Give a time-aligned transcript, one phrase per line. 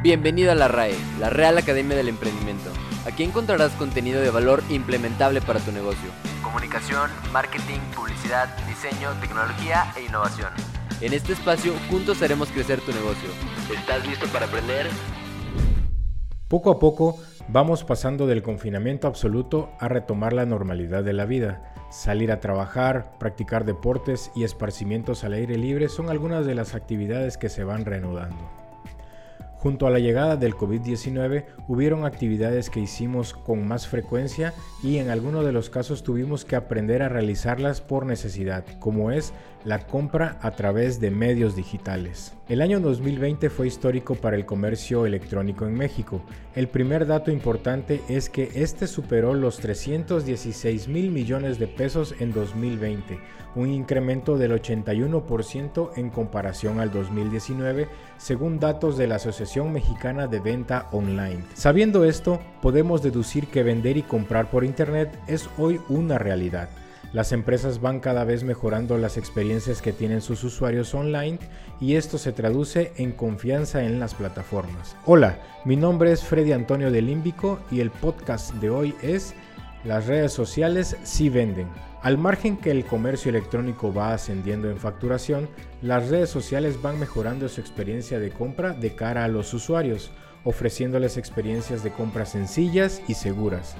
[0.00, 2.70] Bienvenido a la RAE, la Real Academia del Emprendimiento.
[3.04, 6.10] Aquí encontrarás contenido de valor implementable para tu negocio.
[6.40, 10.52] Comunicación, marketing, publicidad, diseño, tecnología e innovación.
[11.00, 13.28] En este espacio juntos haremos crecer tu negocio.
[13.74, 14.86] ¿Estás listo para aprender?
[16.46, 21.74] Poco a poco vamos pasando del confinamiento absoluto a retomar la normalidad de la vida.
[21.90, 27.36] Salir a trabajar, practicar deportes y esparcimientos al aire libre son algunas de las actividades
[27.36, 28.67] que se van reanudando.
[29.58, 35.10] Junto a la llegada del COVID-19 hubieron actividades que hicimos con más frecuencia y en
[35.10, 39.32] algunos de los casos tuvimos que aprender a realizarlas por necesidad, como es
[39.64, 42.34] la compra a través de medios digitales.
[42.48, 46.22] El año 2020 fue histórico para el comercio electrónico en México.
[46.54, 52.32] El primer dato importante es que este superó los 316 mil millones de pesos en
[52.32, 53.18] 2020,
[53.56, 60.40] un incremento del 81% en comparación al 2019, según datos de la Asociación Mexicana de
[60.40, 61.42] Venta Online.
[61.54, 66.68] Sabiendo esto, podemos deducir que vender y comprar por Internet es hoy una realidad.
[67.14, 71.38] Las empresas van cada vez mejorando las experiencias que tienen sus usuarios online
[71.80, 74.94] y esto se traduce en confianza en las plataformas.
[75.06, 79.34] Hola, mi nombre es Freddy Antonio de Límbico y el podcast de hoy es
[79.82, 81.87] Las redes sociales sí venden.
[82.00, 85.48] Al margen que el comercio electrónico va ascendiendo en facturación,
[85.82, 90.12] las redes sociales van mejorando su experiencia de compra de cara a los usuarios,
[90.44, 93.76] ofreciéndoles experiencias de compra sencillas y seguras.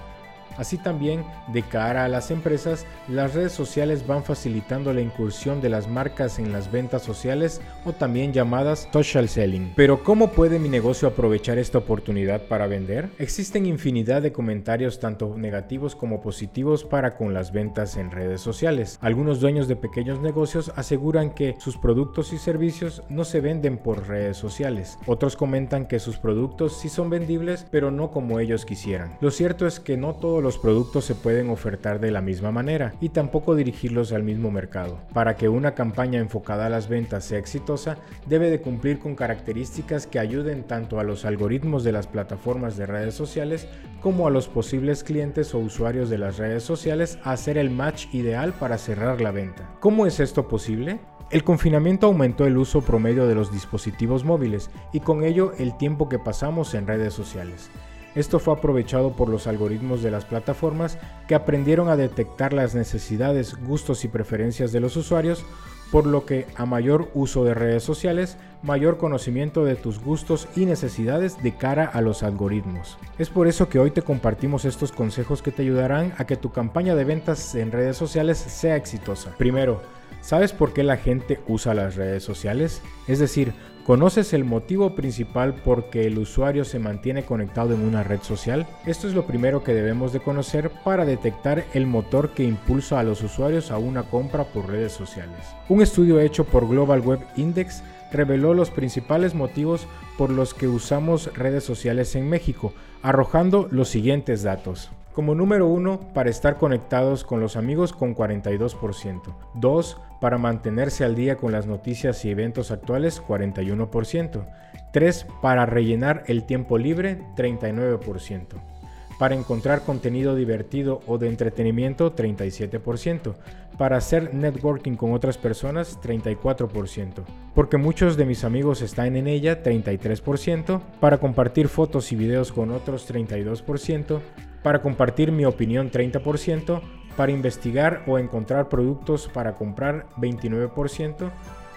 [0.59, 5.71] Así también, de cara a las empresas, las redes sociales van facilitando la incursión de
[5.71, 9.73] las marcas en las ventas sociales o también llamadas social selling.
[9.77, 13.09] Pero ¿cómo puede mi negocio aprovechar esta oportunidad para vender?
[13.19, 18.99] Existen infinidad de comentarios tanto negativos como positivos para con las ventas en redes sociales.
[19.01, 24.09] Algunos dueños de pequeños negocios aseguran que sus productos y servicios no se venden por
[24.09, 24.99] redes sociales.
[25.07, 29.17] Otros comentan que sus productos sí son vendibles, pero no como ellos quisieran.
[29.21, 32.95] Lo cierto es que no todos los productos se pueden ofertar de la misma manera
[33.01, 35.01] y tampoco dirigirlos al mismo mercado.
[35.13, 40.07] Para que una campaña enfocada a las ventas sea exitosa, debe de cumplir con características
[40.07, 43.69] que ayuden tanto a los algoritmos de las plataformas de redes sociales
[44.01, 48.07] como a los posibles clientes o usuarios de las redes sociales a hacer el match
[48.15, 49.69] ideal para cerrar la venta.
[49.81, 51.01] ¿Cómo es esto posible?
[51.31, 56.09] El confinamiento aumentó el uso promedio de los dispositivos móviles y con ello el tiempo
[56.09, 57.71] que pasamos en redes sociales.
[58.19, 60.99] Esto fue aprovechado por los algoritmos de las plataformas
[61.29, 65.45] que aprendieron a detectar las necesidades, gustos y preferencias de los usuarios,
[65.91, 70.67] por lo que a mayor uso de redes sociales, mayor conocimiento de tus gustos y
[70.67, 72.99] necesidades de cara a los algoritmos.
[73.19, 76.51] Es por eso que hoy te compartimos estos consejos que te ayudarán a que tu
[76.51, 79.35] campaña de ventas en redes sociales sea exitosa.
[79.39, 79.81] Primero,
[80.21, 82.83] ¿sabes por qué la gente usa las redes sociales?
[83.07, 83.55] Es decir,
[83.89, 88.67] ¿Conoces el motivo principal por que el usuario se mantiene conectado en una red social?
[88.85, 93.03] Esto es lo primero que debemos de conocer para detectar el motor que impulsa a
[93.03, 95.39] los usuarios a una compra por redes sociales.
[95.83, 101.65] Estudio hecho por Global Web Index reveló los principales motivos por los que usamos redes
[101.65, 102.73] sociales en México,
[103.03, 104.91] arrojando los siguientes datos.
[105.13, 109.35] Como número 1, para estar conectados con los amigos con 42%.
[109.55, 114.47] 2, para mantenerse al día con las noticias y eventos actuales 41%.
[114.93, 118.78] 3, para rellenar el tiempo libre 39%.
[119.19, 123.35] Para encontrar contenido divertido o de entretenimiento 37%.
[123.77, 127.25] Para hacer networking con otras personas 34%.
[127.55, 130.81] Porque muchos de mis amigos están en ella 33%.
[131.01, 134.21] Para compartir fotos y videos con otros 32%
[134.63, 136.81] para compartir mi opinión 30%,
[137.17, 141.31] para investigar o encontrar productos para comprar 29%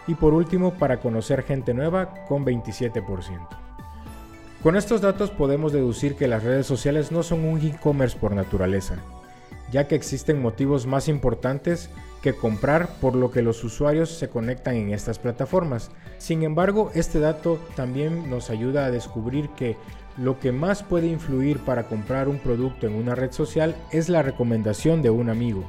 [0.07, 3.60] y por último para conocer gente nueva con 27%.
[4.63, 8.97] Con estos datos podemos deducir que las redes sociales no son un e-commerce por naturaleza,
[9.71, 11.89] ya que existen motivos más importantes
[12.21, 15.89] que comprar por lo que los usuarios se conectan en estas plataformas.
[16.19, 19.77] Sin embargo, este dato también nos ayuda a descubrir que
[20.15, 24.21] lo que más puede influir para comprar un producto en una red social es la
[24.21, 25.63] recomendación de un amigo,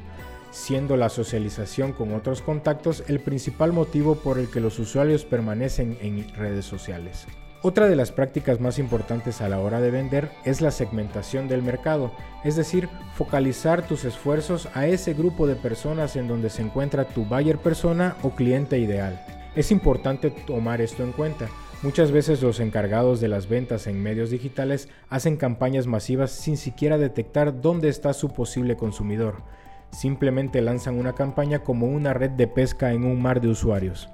[0.51, 5.97] siendo la socialización con otros contactos el principal motivo por el que los usuarios permanecen
[6.03, 7.27] en redes sociales.
[7.65, 11.63] Otra de las prácticas más importantes a la hora de vender es la segmentación del
[11.63, 12.13] mercado,
[12.43, 17.25] es decir, focalizar tus esfuerzos a ese grupo de personas en donde se encuentra tu
[17.25, 19.25] buyer persona o cliente ideal.
[19.55, 21.49] Es importante tomar esto en cuenta,
[21.83, 26.97] Muchas veces los encargados de las ventas en medios digitales hacen campañas masivas sin siquiera
[26.97, 29.43] detectar dónde está su posible consumidor.
[29.91, 34.09] Simplemente lanzan una campaña como una red de pesca en un mar de usuarios.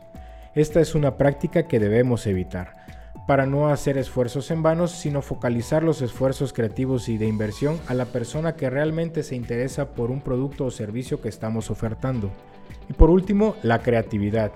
[0.55, 2.78] Esta es una práctica que debemos evitar.
[3.29, 7.93] Para no hacer esfuerzos en vanos, sino focalizar los esfuerzos creativos y de inversión a
[7.93, 12.31] la persona que realmente se interesa por un producto o servicio que estamos ofertando.
[12.89, 14.51] Y por último, la creatividad.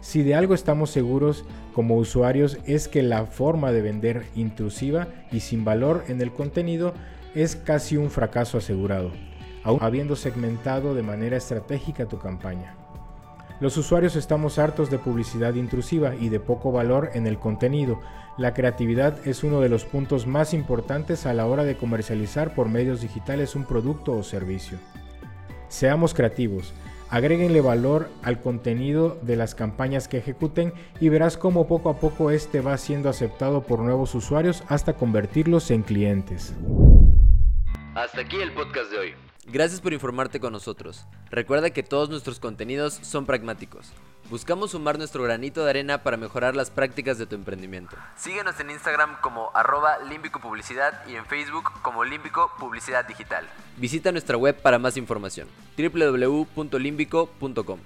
[0.00, 5.38] Si de algo estamos seguros como usuarios es que la forma de vender intrusiva y
[5.38, 6.94] sin valor en el contenido
[7.36, 9.12] es casi un fracaso asegurado,
[9.62, 12.85] aún habiendo segmentado de manera estratégica tu campaña.
[13.58, 18.00] Los usuarios estamos hartos de publicidad intrusiva y de poco valor en el contenido.
[18.36, 22.68] La creatividad es uno de los puntos más importantes a la hora de comercializar por
[22.68, 24.78] medios digitales un producto o servicio.
[25.68, 26.74] Seamos creativos,
[27.08, 32.30] agréguenle valor al contenido de las campañas que ejecuten y verás cómo poco a poco
[32.30, 36.54] este va siendo aceptado por nuevos usuarios hasta convertirlos en clientes.
[37.94, 39.25] Hasta aquí el podcast de hoy.
[39.48, 41.06] Gracias por informarte con nosotros.
[41.30, 43.92] Recuerda que todos nuestros contenidos son pragmáticos.
[44.28, 47.96] Buscamos sumar nuestro granito de arena para mejorar las prácticas de tu emprendimiento.
[48.16, 53.46] Síguenos en Instagram como arroba límbico publicidad y en Facebook como límbico publicidad digital.
[53.76, 55.46] Visita nuestra web para más información
[55.78, 57.78] www.limbico.com.